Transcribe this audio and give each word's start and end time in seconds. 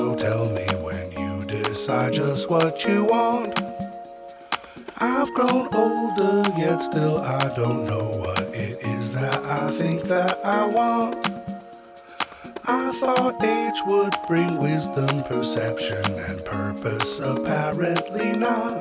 so 0.00 0.16
tell 0.16 0.50
me 0.54 0.64
when 0.82 1.12
you 1.20 1.38
decide 1.46 2.14
just 2.14 2.48
what 2.48 2.88
you 2.88 3.04
want. 3.04 3.52
I've 4.98 5.28
grown 5.34 5.68
older, 5.74 6.42
yet 6.56 6.78
still 6.80 7.18
I 7.18 7.54
don't 7.54 7.84
know 7.84 8.08
what 8.24 8.40
it 8.54 8.76
is 8.96 9.12
that 9.12 9.44
I 9.44 9.70
think 9.72 10.04
that 10.04 10.38
I 10.42 10.66
want. 10.68 11.16
I 12.66 12.92
thought 12.92 13.44
age 13.44 13.80
would 13.88 14.14
bring 14.26 14.56
wisdom, 14.56 15.22
perception, 15.24 16.04
and 16.06 16.44
purpose, 16.46 17.18
apparently 17.18 18.32
not. 18.38 18.80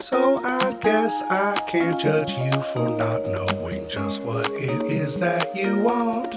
So 0.00 0.38
I 0.42 0.74
guess 0.80 1.22
I 1.28 1.54
can't 1.68 2.00
judge 2.00 2.32
you 2.38 2.52
for 2.72 2.88
not 2.96 3.28
knowing 3.28 3.82
just 3.90 4.26
what 4.26 4.50
it 4.52 4.90
is 4.90 5.20
that 5.20 5.54
you 5.54 5.82
want. 5.82 6.32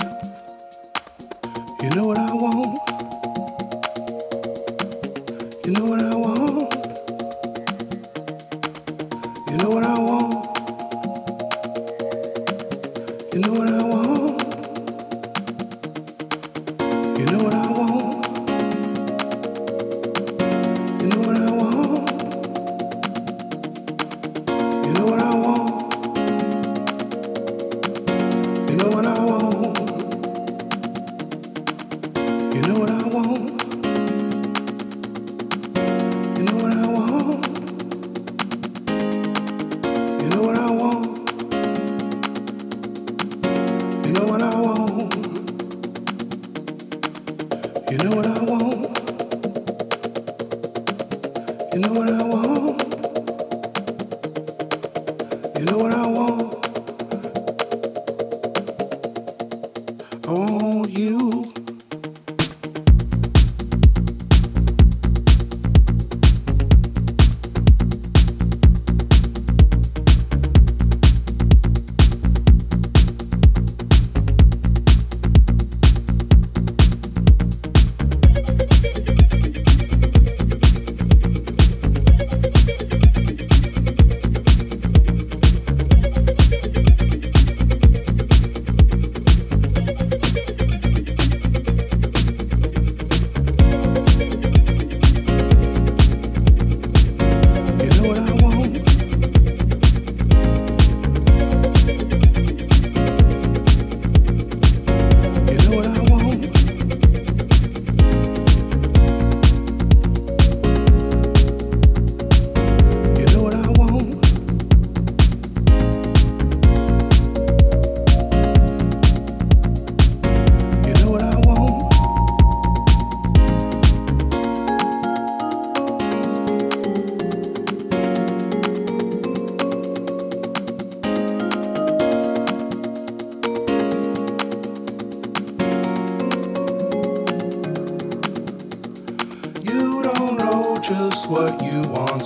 You 1.81 1.89
know 1.91 2.07
what 2.07 2.17
I 2.17 2.28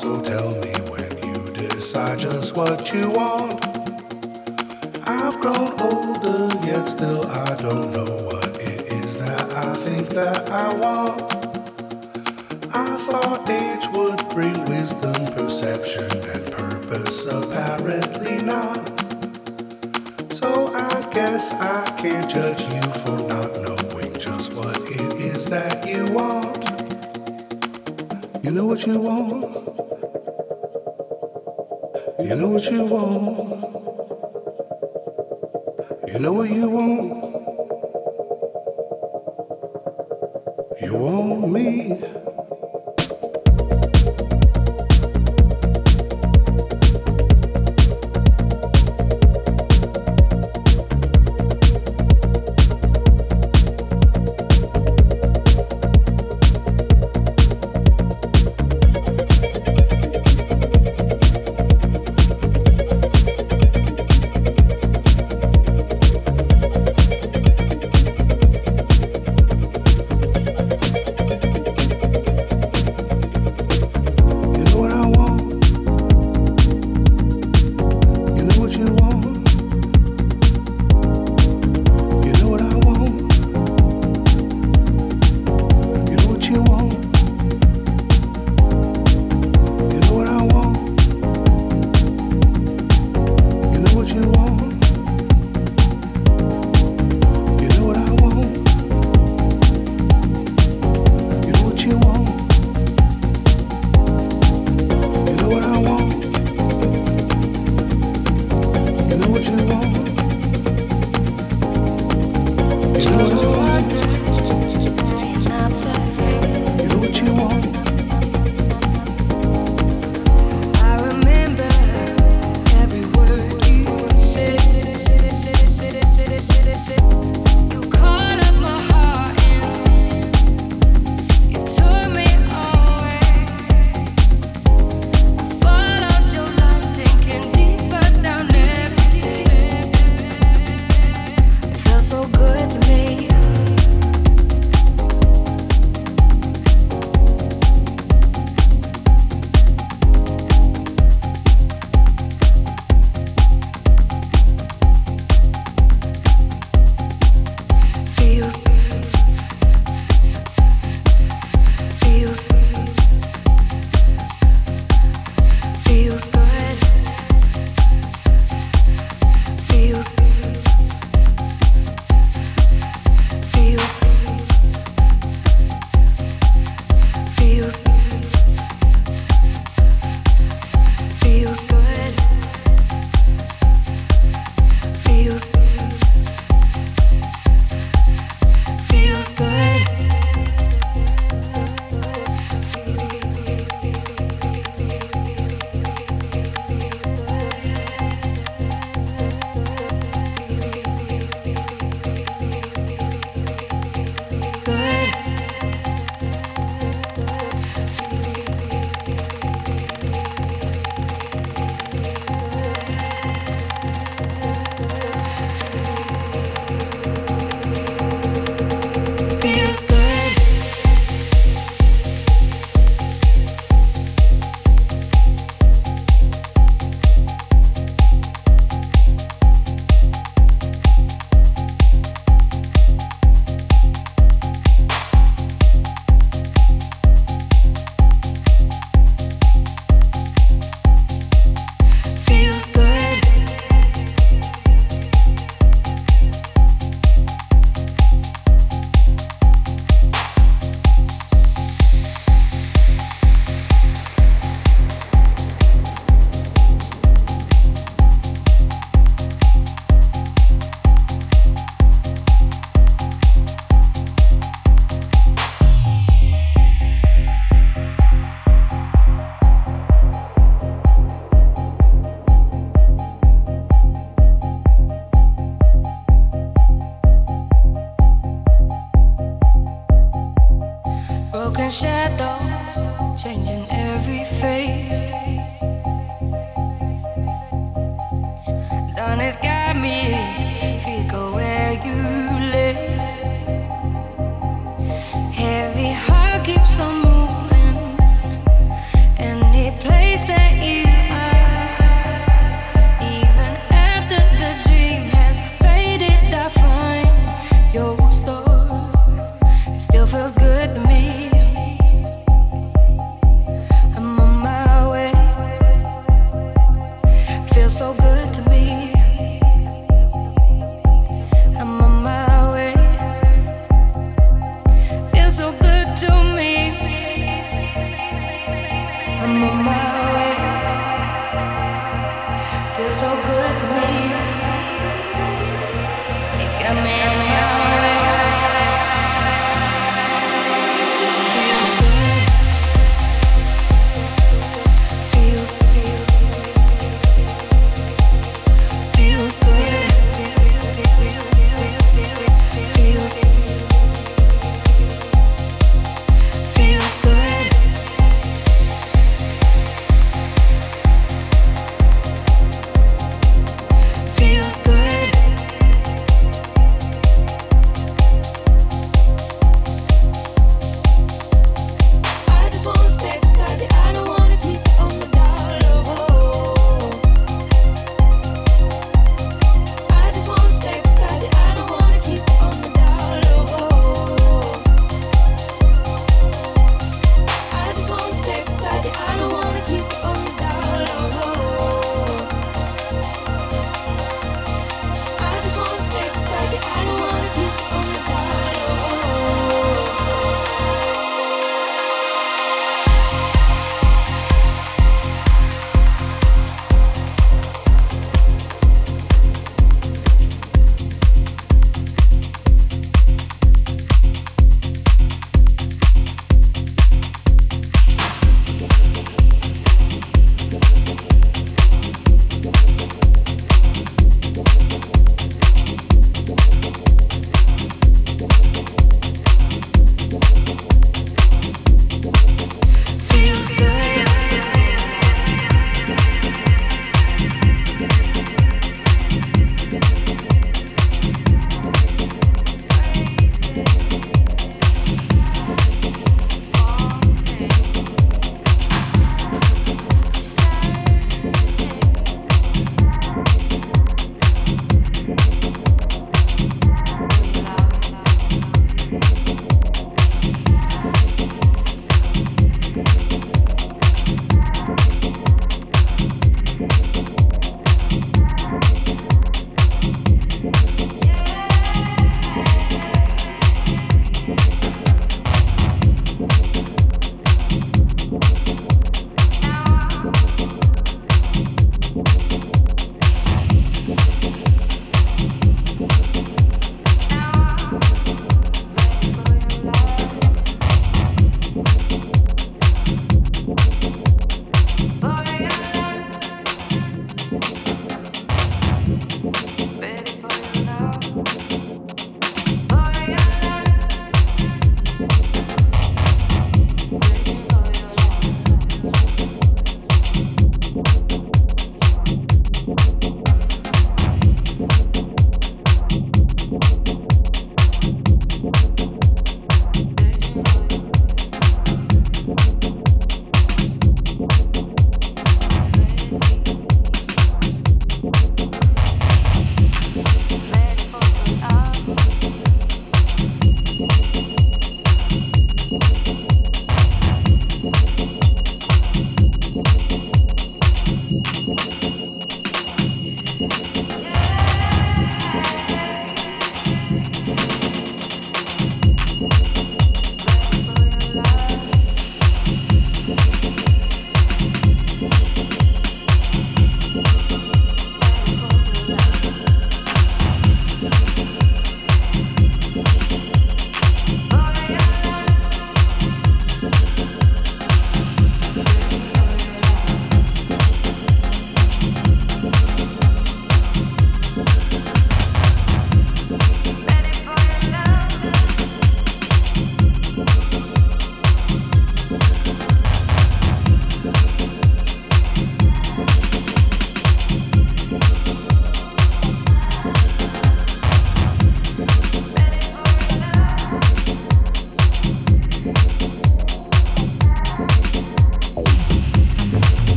so 0.00 0.18
tell 0.22 0.48
me 0.62 0.72
when 0.88 1.10
you 1.28 1.44
decide 1.68 2.18
just 2.18 2.56
what 2.56 2.94
you 2.94 3.10
want. 3.10 3.62
I've 5.06 5.38
grown 5.42 5.78
older, 5.78 6.48
yet 6.64 6.88
still 6.88 7.22
I 7.26 7.54
don't 7.60 7.92
know 7.92 8.10
what 8.30 8.48
it 8.60 8.80
is 9.00 9.20
that 9.20 9.46
I 9.52 9.74
think 9.84 10.08
that 10.10 10.48
I 10.48 10.74
want. 10.76 11.20
I 12.74 12.96
thought 12.96 13.50
age 13.50 13.86
would 13.92 14.20
bring 14.34 14.64
wisdom, 14.72 15.20
perception, 15.34 16.10
and 16.10 16.44
purpose, 16.50 17.26
apparently 17.26 18.42
not. 18.42 18.80
So 20.32 20.66
I 20.74 21.10
guess 21.12 21.52
I 21.52 21.94
can't 22.00 22.30
judge 22.30 22.62
you 22.72 22.82
for 23.02 23.18
not 23.28 23.52
knowing 23.64 24.14
just 24.18 24.56
what 24.56 24.80
it 24.80 25.20
is 25.20 25.44
that 25.50 25.86
you 25.86 26.10
want. 26.14 26.56
You 28.42 28.50
know 28.50 28.64
what 28.64 28.86
you 28.86 28.98
want. 28.98 29.59
You 32.30 32.36
know 32.36 32.46
what 32.46 32.64
you 32.70 32.84
want. 32.84 33.74
You 36.06 36.18
know 36.20 36.32
what 36.32 36.48
you 36.48 36.70
want. 36.70 37.09